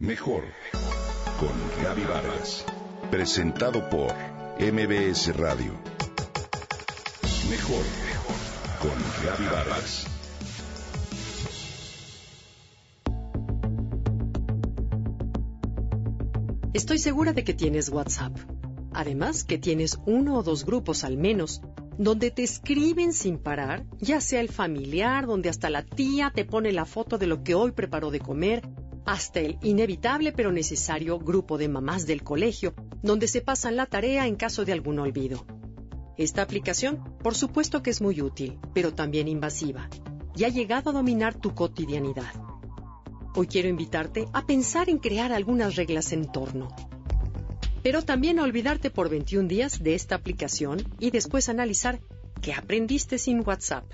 Mejor 0.00 0.44
con 1.38 1.84
Gaby 1.84 2.04
Vargas. 2.04 2.64
Presentado 3.10 3.90
por 3.90 4.10
MBS 4.58 5.36
Radio. 5.36 5.74
Mejor 7.50 7.84
con 8.80 8.96
Gaby 9.26 9.44
Vargas. 9.44 10.06
Estoy 16.72 16.98
segura 16.98 17.34
de 17.34 17.44
que 17.44 17.52
tienes 17.52 17.90
WhatsApp. 17.90 18.34
Además, 18.94 19.44
que 19.44 19.58
tienes 19.58 19.98
uno 20.06 20.38
o 20.38 20.42
dos 20.42 20.64
grupos 20.64 21.04
al 21.04 21.18
menos 21.18 21.60
donde 21.98 22.30
te 22.30 22.42
escriben 22.42 23.12
sin 23.12 23.36
parar, 23.36 23.84
ya 23.98 24.22
sea 24.22 24.40
el 24.40 24.48
familiar, 24.48 25.26
donde 25.26 25.50
hasta 25.50 25.68
la 25.68 25.82
tía 25.82 26.32
te 26.34 26.46
pone 26.46 26.72
la 26.72 26.86
foto 26.86 27.18
de 27.18 27.26
lo 27.26 27.44
que 27.44 27.54
hoy 27.54 27.72
preparó 27.72 28.10
de 28.10 28.20
comer, 28.20 28.62
hasta 29.04 29.40
el 29.40 29.58
inevitable 29.62 30.32
pero 30.32 30.52
necesario 30.52 31.18
grupo 31.18 31.58
de 31.58 31.68
mamás 31.68 32.06
del 32.06 32.22
colegio, 32.22 32.74
donde 33.02 33.28
se 33.28 33.40
pasan 33.40 33.76
la 33.76 33.86
tarea 33.86 34.26
en 34.26 34.36
caso 34.36 34.64
de 34.64 34.72
algún 34.72 34.98
olvido. 34.98 35.44
Esta 36.16 36.42
aplicación, 36.42 37.02
por 37.22 37.34
supuesto 37.34 37.82
que 37.82 37.90
es 37.90 38.00
muy 38.00 38.20
útil, 38.20 38.58
pero 38.74 38.94
también 38.94 39.28
invasiva, 39.28 39.88
y 40.36 40.44
ha 40.44 40.48
llegado 40.48 40.90
a 40.90 40.92
dominar 40.92 41.34
tu 41.34 41.54
cotidianidad. 41.54 42.32
Hoy 43.34 43.46
quiero 43.46 43.68
invitarte 43.68 44.26
a 44.32 44.46
pensar 44.46 44.90
en 44.90 44.98
crear 44.98 45.32
algunas 45.32 45.76
reglas 45.76 46.12
en 46.12 46.30
torno 46.30 46.68
pero 47.82 48.02
también 48.02 48.38
a 48.38 48.44
olvidarte 48.44 48.90
por 48.90 49.08
21 49.08 49.48
días 49.48 49.82
de 49.82 49.94
esta 49.94 50.14
aplicación 50.14 50.82
y 50.98 51.10
después 51.10 51.48
analizar 51.48 52.00
qué 52.42 52.52
aprendiste 52.52 53.18
sin 53.18 53.46
WhatsApp. 53.46 53.84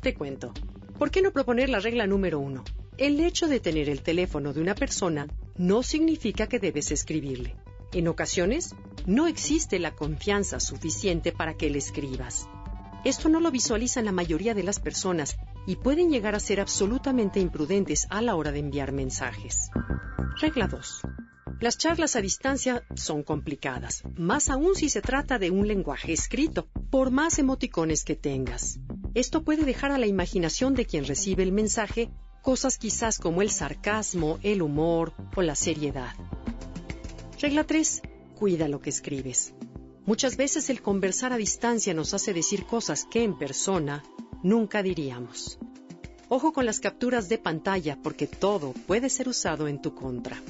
Te 0.00 0.14
cuento. 0.14 0.52
¿Por 0.98 1.10
qué 1.10 1.20
no 1.20 1.32
proponer 1.32 1.68
la 1.68 1.80
regla 1.80 2.06
número 2.06 2.38
uno? 2.38 2.64
El 2.98 3.20
hecho 3.20 3.46
de 3.46 3.60
tener 3.60 3.90
el 3.90 4.00
teléfono 4.00 4.54
de 4.54 4.62
una 4.62 4.74
persona 4.74 5.28
no 5.58 5.82
significa 5.82 6.46
que 6.46 6.58
debes 6.58 6.90
escribirle. 6.90 7.54
En 7.92 8.08
ocasiones, 8.08 8.74
no 9.04 9.26
existe 9.26 9.78
la 9.78 9.94
confianza 9.94 10.60
suficiente 10.60 11.30
para 11.30 11.58
que 11.58 11.68
le 11.68 11.76
escribas. 11.76 12.48
Esto 13.04 13.28
no 13.28 13.38
lo 13.40 13.50
visualizan 13.50 14.06
la 14.06 14.12
mayoría 14.12 14.54
de 14.54 14.62
las 14.62 14.80
personas 14.80 15.36
y 15.66 15.76
pueden 15.76 16.08
llegar 16.08 16.34
a 16.34 16.40
ser 16.40 16.58
absolutamente 16.58 17.38
imprudentes 17.38 18.06
a 18.08 18.22
la 18.22 18.34
hora 18.34 18.50
de 18.50 18.60
enviar 18.60 18.92
mensajes. 18.92 19.68
Regla 20.40 20.66
2. 20.66 21.02
Las 21.60 21.76
charlas 21.76 22.16
a 22.16 22.22
distancia 22.22 22.82
son 22.94 23.22
complicadas, 23.22 24.04
más 24.16 24.48
aún 24.48 24.74
si 24.74 24.88
se 24.88 25.02
trata 25.02 25.38
de 25.38 25.50
un 25.50 25.68
lenguaje 25.68 26.14
escrito, 26.14 26.66
por 26.90 27.10
más 27.10 27.38
emoticones 27.38 28.04
que 28.04 28.16
tengas. 28.16 28.78
Esto 29.12 29.44
puede 29.44 29.64
dejar 29.64 29.92
a 29.92 29.98
la 29.98 30.06
imaginación 30.06 30.74
de 30.74 30.86
quien 30.86 31.04
recibe 31.04 31.42
el 31.42 31.52
mensaje 31.52 32.10
cosas 32.46 32.78
quizás 32.78 33.18
como 33.18 33.42
el 33.42 33.50
sarcasmo, 33.50 34.38
el 34.40 34.62
humor 34.62 35.12
o 35.34 35.42
la 35.42 35.56
seriedad. 35.56 36.14
Regla 37.40 37.64
3. 37.64 38.02
Cuida 38.38 38.68
lo 38.68 38.80
que 38.80 38.90
escribes. 38.90 39.52
Muchas 40.04 40.36
veces 40.36 40.70
el 40.70 40.80
conversar 40.80 41.32
a 41.32 41.38
distancia 41.38 41.92
nos 41.92 42.14
hace 42.14 42.32
decir 42.32 42.64
cosas 42.64 43.04
que 43.04 43.24
en 43.24 43.36
persona 43.36 44.04
nunca 44.44 44.84
diríamos. 44.84 45.58
Ojo 46.28 46.52
con 46.52 46.66
las 46.66 46.78
capturas 46.78 47.28
de 47.28 47.38
pantalla 47.38 47.98
porque 48.00 48.28
todo 48.28 48.74
puede 48.86 49.08
ser 49.08 49.28
usado 49.28 49.66
en 49.66 49.82
tu 49.82 49.96
contra. 49.96 50.40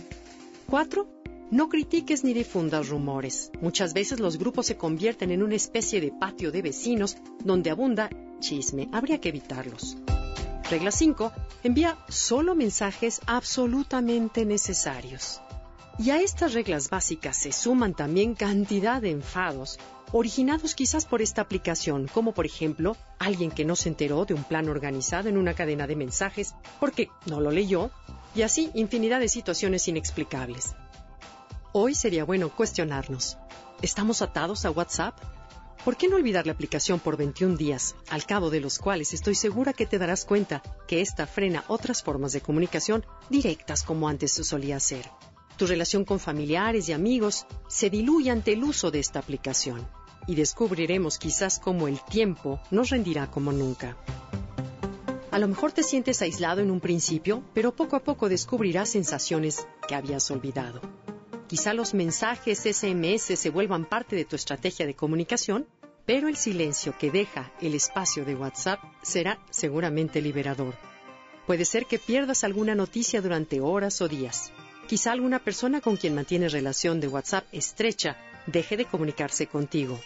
4. 0.69 1.09
No 1.51 1.71
critiques 1.71 2.25
ni 2.25 2.35
difundas 2.35 2.91
rumores. 2.91 3.51
Muchas 3.63 3.95
veces 3.95 4.21
los 4.21 4.37
grupos 4.37 4.67
se 4.67 4.77
convierten 4.77 5.31
en 5.31 5.43
una 5.43 5.55
especie 5.55 6.03
de 6.03 6.13
patio 6.13 6.53
de 6.53 6.61
vecinos 6.61 7.17
donde 7.43 7.71
abunda 7.71 8.11
chisme. 8.41 8.87
Habría 8.93 9.19
que 9.19 9.31
evitarlos. 9.31 9.97
Regla 10.71 10.91
5. 10.91 11.33
Envía 11.63 11.97
solo 12.09 12.57
mensajes 12.57 13.21
absolutamente 13.27 14.45
necesarios. 14.45 15.41
Y 15.99 16.11
a 16.11 16.21
estas 16.21 16.55
reglas 16.55 16.91
básicas 16.91 17.37
se 17.37 17.53
suman 17.53 17.95
también 17.95 18.35
cantidad 18.35 19.01
de 19.01 19.11
enfados, 19.11 19.79
originados 20.13 20.75
quizás 20.75 21.07
por 21.07 21.23
esta 21.23 21.43
aplicación, 21.43 22.09
como 22.13 22.33
por 22.33 22.47
ejemplo 22.47 22.97
alguien 23.21 23.51
que 23.53 23.65
no 23.65 23.77
se 23.77 23.89
enteró 23.89 24.25
de 24.25 24.35
un 24.35 24.43
plan 24.43 24.69
organizado 24.69 25.29
en 25.29 25.39
una 25.39 25.55
cadena 25.55 25.87
de 25.87 25.97
mensajes 25.97 26.55
porque 26.81 27.11
no 27.27 27.41
lo 27.41 27.53
leyó 27.53 27.91
y 28.35 28.43
así 28.43 28.71
infinidad 28.75 29.21
de 29.21 29.29
situaciones 29.29 29.87
inexplicables. 29.87 30.75
Hoy 31.73 31.95
sería 31.95 32.25
bueno 32.25 32.51
cuestionarnos. 32.51 33.39
¿Estamos 33.83 34.21
atados 34.21 34.65
a 34.65 34.71
WhatsApp? 34.71 35.15
¿Por 35.85 35.97
qué 35.97 36.09
no 36.09 36.17
olvidar 36.17 36.47
la 36.47 36.53
aplicación 36.53 36.99
por 36.99 37.17
21 37.17 37.57
días, 37.57 37.95
al 38.09 38.27
cabo 38.27 38.51
de 38.51 38.61
los 38.61 38.79
cuales 38.79 39.13
estoy 39.13 39.35
segura 39.35 39.73
que 39.73 39.87
te 39.87 39.99
darás 39.99 40.25
cuenta 40.25 40.63
que 40.89 41.01
esta 41.01 41.27
frena 41.27 41.65
otras 41.69 42.03
formas 42.03 42.33
de 42.33 42.41
comunicación 42.41 43.05
directas 43.31 43.83
como 43.83 44.09
antes 44.09 44.33
se 44.33 44.45
solía 44.45 44.77
hacer? 44.77 45.09
Tu 45.57 45.67
relación 45.67 46.05
con 46.05 46.19
familiares 46.19 46.89
y 46.89 46.93
amigos 46.93 47.47
se 47.69 47.89
diluye 47.89 48.31
ante 48.31 48.53
el 48.53 48.65
uso 48.65 48.91
de 48.91 48.99
esta 48.99 49.21
aplicación 49.21 49.87
y 50.27 50.35
descubriremos 50.35 51.19
quizás 51.19 51.59
cómo 51.59 51.89
el 51.89 52.01
tiempo 52.05 52.61
nos 52.71 52.91
rendirá 52.91 53.31
como 53.31 53.53
nunca. 53.53 53.97
A 55.31 55.39
lo 55.39 55.49
mejor 55.49 55.73
te 55.73 55.83
sientes 55.83 56.23
aislado 56.23 56.61
en 56.61 56.71
un 56.71 56.81
principio, 56.81 57.43
pero 57.55 57.75
poco 57.75 57.97
a 57.97 58.01
poco 58.01 58.29
descubrirás 58.29 58.91
sensaciones 58.91 59.67
que 59.87 59.95
habías 59.95 60.31
olvidado. 60.31 60.81
Quizá 61.49 61.75
los 61.75 61.95
mensajes 61.95 62.59
SMS 62.59 63.39
se 63.39 63.51
vuelvan 63.51 63.85
parte 63.85 64.17
de 64.17 64.25
tu 64.25 64.35
estrategia 64.35 64.85
de 64.85 64.95
comunicación, 64.95 65.67
pero 66.05 66.27
el 66.27 66.37
silencio 66.37 66.97
que 66.99 67.13
deja 67.13 67.53
el 67.61 67.75
espacio 67.75 68.25
de 68.25 68.35
WhatsApp 68.35 68.81
será 69.03 69.39
seguramente 69.51 70.21
liberador. 70.21 70.75
Puede 71.47 71.65
ser 71.65 71.87
que 71.87 72.01
pierdas 72.01 72.43
alguna 72.43 72.75
noticia 72.75 73.23
durante 73.23 73.61
horas 73.61 74.01
o 74.01 74.09
días. 74.09 74.51
Quizá 74.89 75.13
alguna 75.13 75.39
persona 75.39 75.81
con 75.81 75.97
quien 75.97 76.17
mantienes 76.17 76.53
relación 76.53 77.01
de 77.01 77.09
WhatsApp 77.09 77.45
estrecha 77.53 78.17
deje 78.47 78.77
de 78.77 78.87
comunicarse 78.87 79.47
contigo. 79.47 80.01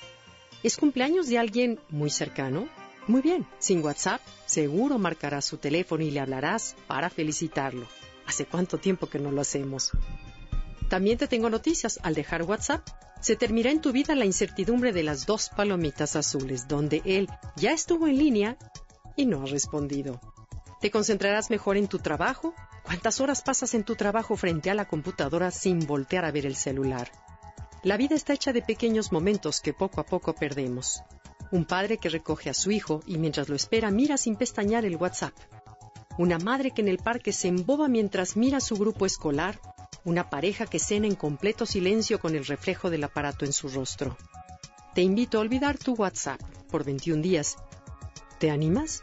¿Es 0.62 0.77
cumpleaños 0.77 1.27
de 1.28 1.39
alguien 1.39 1.81
muy 1.89 2.11
cercano? 2.11 2.69
Muy 3.07 3.22
bien, 3.22 3.47
sin 3.59 3.83
WhatsApp, 3.83 4.21
seguro 4.45 4.99
marcarás 4.99 5.47
su 5.47 5.57
teléfono 5.57 6.05
y 6.05 6.11
le 6.11 6.21
hablarás 6.21 6.77
para 6.87 7.09
felicitarlo. 7.09 7.87
¿Hace 8.27 8.45
cuánto 8.45 8.77
tiempo 8.77 9.09
que 9.09 9.19
no 9.19 9.31
lo 9.31 9.41
hacemos? 9.41 9.91
También 10.91 11.19
te 11.19 11.28
tengo 11.28 11.49
noticias. 11.49 12.01
Al 12.03 12.15
dejar 12.15 12.43
WhatsApp, 12.43 12.87
se 13.21 13.37
terminará 13.37 13.71
en 13.71 13.81
tu 13.81 13.93
vida 13.93 14.17
la 14.17 14.25
incertidumbre 14.25 14.93
de 14.93 15.05
las 15.05 15.25
dos 15.25 15.49
palomitas 15.49 16.17
azules, 16.17 16.67
donde 16.67 17.01
él 17.05 17.28
ya 17.56 17.73
estuvo 17.73 18.09
en 18.09 18.19
línea 18.19 18.59
y 19.17 19.25
no 19.25 19.43
ha 19.43 19.47
respondido. 19.47 20.21
Te 20.81 20.91
concentrarás 20.91 21.49
mejor 21.49 21.77
en 21.77 21.87
tu 21.87 22.01
trabajo. 22.01 22.55
¿Cuántas 22.84 23.21
horas 23.21 23.41
pasas 23.41 23.75
en 23.75 23.84
tu 23.84 23.95
trabajo 23.95 24.37
frente 24.37 24.69
a 24.69 24.75
la 24.75 24.89
computadora 24.89 25.53
sin 25.53 25.87
voltear 25.87 26.25
a 26.25 26.33
ver 26.33 26.45
el 26.45 26.56
celular? 26.56 27.12
La 27.84 27.97
vida 27.97 28.17
está 28.17 28.33
hecha 28.33 28.53
de 28.53 28.62
pequeños 28.62 29.12
momentos 29.12 29.61
que 29.61 29.72
poco 29.72 30.01
a 30.01 30.05
poco 30.05 30.34
perdemos 30.34 31.03
un 31.53 31.65
padre 31.65 31.99
que 31.99 32.09
recoge 32.09 32.49
a 32.49 32.55
su 32.55 32.71
hijo 32.71 33.03
y 33.07 33.19
mientras 33.19 33.49
lo 33.49 33.57
espera 33.57 33.91
mira 33.91 34.17
sin 34.17 34.37
pestañear 34.37 34.84
el 34.84 34.97
WhatsApp, 34.97 35.34
una 36.19 36.39
madre 36.39 36.71
que 36.71 36.83
en 36.83 36.89
el 36.89 36.99
parque 36.99 37.33
se 37.33 37.49
emboba 37.49 37.89
mientras 37.89 38.37
mira 38.37 38.61
su 38.61 38.77
grupo 38.77 39.05
escolar, 39.05 39.59
una 40.05 40.31
pareja 40.31 40.66
que 40.66 40.78
cena 40.78 41.06
en 41.06 41.15
completo 41.15 41.66
silencio 41.66 42.19
con 42.19 42.34
el 42.34 42.47
reflejo 42.47 42.91
del 42.91 43.05
aparato 43.05 43.44
en 43.44 43.53
su 43.53 43.69
rostro. 43.69 44.16
Te 44.94 45.03
invito 45.03 45.38
a 45.38 45.43
olvidar 45.43 45.78
tu 45.78 45.94
WhatsApp 45.94 46.41
por 46.71 46.84
21 46.84 47.22
días. 47.22 47.56
¿Te 48.39 48.50
animas? 48.50 49.03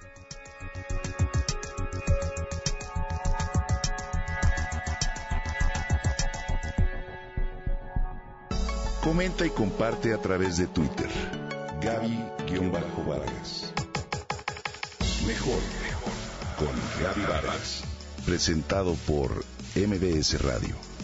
Comenta 9.07 9.45
y 9.45 9.49
comparte 9.51 10.13
a 10.13 10.17
través 10.17 10.57
de 10.57 10.67
Twitter. 10.67 11.09
Gaby-Vargas. 11.79 13.71
Mejor 15.25 15.59
con 16.57 16.75
Gaby 17.01 17.21
Vargas. 17.21 17.83
Presentado 18.25 18.95
por 19.05 19.45
MBS 19.85 20.41
Radio. 20.43 20.96